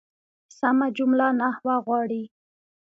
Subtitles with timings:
[0.59, 2.23] سمه جمله نحوه غواړي.